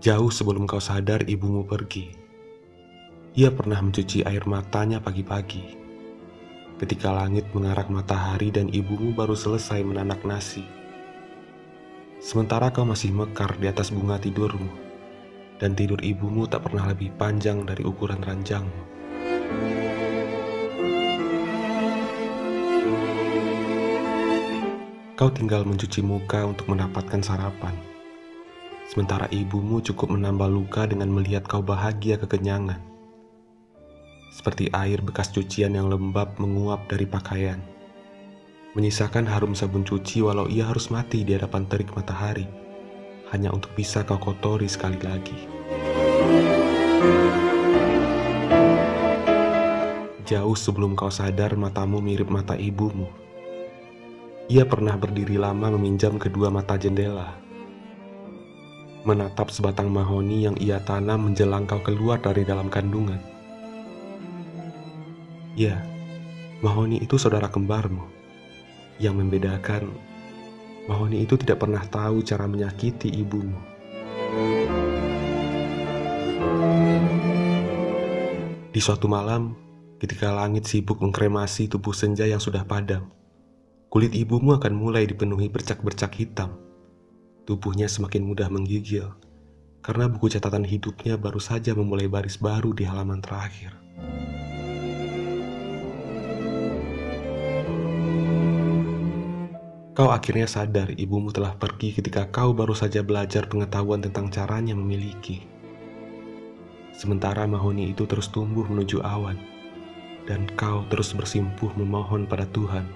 Jauh 0.00 0.32
sebelum 0.32 0.64
kau 0.64 0.80
sadar 0.80 1.28
ibumu 1.28 1.60
pergi, 1.68 2.08
ia 3.36 3.52
pernah 3.52 3.84
mencuci 3.84 4.24
air 4.24 4.48
matanya 4.48 4.96
pagi-pagi. 4.96 5.76
Ketika 6.80 7.12
langit 7.12 7.44
mengarak 7.52 7.92
matahari 7.92 8.48
dan 8.48 8.72
ibumu 8.72 9.12
baru 9.12 9.36
selesai 9.36 9.84
menanak 9.84 10.24
nasi. 10.24 10.64
Sementara 12.16 12.72
kau 12.72 12.88
masih 12.88 13.12
mekar 13.12 13.60
di 13.60 13.68
atas 13.68 13.92
bunga 13.92 14.16
tidurmu, 14.16 14.72
dan 15.60 15.76
tidur 15.76 16.00
ibumu 16.00 16.48
tak 16.48 16.64
pernah 16.64 16.88
lebih 16.88 17.12
panjang 17.20 17.68
dari 17.68 17.84
ukuran 17.84 18.24
ranjangmu. 18.24 18.82
Kau 25.12 25.28
tinggal 25.28 25.68
mencuci 25.68 26.00
muka 26.00 26.48
untuk 26.48 26.72
mendapatkan 26.72 27.20
sarapan. 27.20 27.89
Sementara 28.90 29.30
ibumu 29.30 29.78
cukup 29.78 30.10
menambah 30.10 30.50
luka 30.50 30.82
dengan 30.82 31.14
melihat 31.14 31.46
kau 31.46 31.62
bahagia 31.62 32.18
kekenyangan. 32.18 32.82
Seperti 34.34 34.66
air 34.74 34.98
bekas 34.98 35.30
cucian 35.30 35.78
yang 35.78 35.86
lembab 35.86 36.34
menguap 36.42 36.90
dari 36.90 37.06
pakaian. 37.06 37.62
Menyisakan 38.74 39.30
harum 39.30 39.54
sabun 39.54 39.86
cuci 39.86 40.26
walau 40.26 40.50
ia 40.50 40.66
harus 40.66 40.90
mati 40.90 41.22
di 41.22 41.38
hadapan 41.38 41.70
terik 41.70 41.94
matahari. 41.94 42.50
Hanya 43.30 43.54
untuk 43.54 43.70
bisa 43.78 44.02
kau 44.02 44.18
kotori 44.18 44.66
sekali 44.66 44.98
lagi. 44.98 45.38
Jauh 50.26 50.58
sebelum 50.58 50.98
kau 50.98 51.14
sadar 51.14 51.54
matamu 51.54 52.02
mirip 52.02 52.26
mata 52.26 52.58
ibumu 52.58 53.06
ia 54.50 54.66
pernah 54.66 54.98
berdiri 54.98 55.38
lama 55.38 55.70
meminjam 55.78 56.18
kedua 56.18 56.50
mata 56.50 56.74
jendela, 56.74 57.38
menatap 59.06 59.48
sebatang 59.48 59.88
mahoni 59.88 60.44
yang 60.44 60.56
ia 60.60 60.80
tanam 60.84 61.30
menjelang 61.30 61.64
kau 61.64 61.80
keluar 61.80 62.20
dari 62.20 62.44
dalam 62.44 62.68
kandungan. 62.68 63.18
Ya, 65.56 65.82
mahoni 66.60 67.00
itu 67.00 67.16
saudara 67.16 67.48
kembarmu. 67.48 68.06
Yang 69.00 69.14
membedakan, 69.24 69.88
mahoni 70.84 71.24
itu 71.24 71.40
tidak 71.40 71.64
pernah 71.64 71.80
tahu 71.88 72.20
cara 72.20 72.44
menyakiti 72.44 73.08
ibumu. 73.08 73.56
Di 78.70 78.78
suatu 78.78 79.10
malam, 79.10 79.56
ketika 79.98 80.30
langit 80.30 80.68
sibuk 80.68 81.00
mengkremasi 81.00 81.66
tubuh 81.66 81.96
senja 81.96 82.28
yang 82.28 82.38
sudah 82.38 82.62
padam, 82.62 83.10
Kulit 83.90 84.14
ibumu 84.14 84.54
akan 84.54 84.78
mulai 84.78 85.02
dipenuhi 85.02 85.50
bercak-bercak 85.50 86.14
hitam. 86.14 86.54
Tubuhnya 87.50 87.90
semakin 87.90 88.30
mudah 88.30 88.46
menggigil 88.46 89.10
karena 89.82 90.06
buku 90.06 90.30
catatan 90.30 90.62
hidupnya 90.62 91.18
baru 91.18 91.42
saja 91.42 91.74
memulai 91.74 92.06
baris 92.06 92.38
baru 92.38 92.70
di 92.70 92.86
halaman 92.86 93.18
terakhir. 93.18 93.74
Kau 99.98 100.14
akhirnya 100.14 100.46
sadar 100.46 100.94
ibumu 100.94 101.34
telah 101.34 101.58
pergi 101.58 101.90
ketika 101.90 102.30
kau 102.30 102.54
baru 102.54 102.70
saja 102.70 103.02
belajar 103.02 103.50
pengetahuan 103.50 103.98
tentang 103.98 104.30
caranya 104.30 104.78
memiliki. 104.78 105.42
Sementara 106.94 107.50
mahoni 107.50 107.90
itu 107.90 108.06
terus 108.06 108.30
tumbuh 108.30 108.62
menuju 108.70 109.02
awan, 109.02 109.42
dan 110.30 110.46
kau 110.54 110.86
terus 110.86 111.10
bersimpuh 111.10 111.74
memohon 111.74 112.30
pada 112.30 112.46
Tuhan 112.54 112.86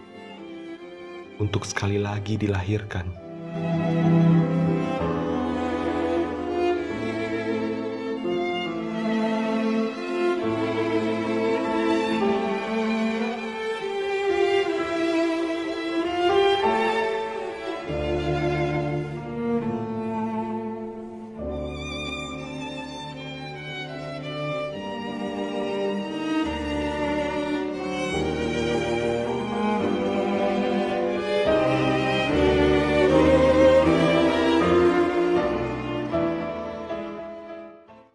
untuk 1.43 1.67
sekali 1.67 1.99
lagi 1.99 2.39
dilahirkan. 2.39 3.11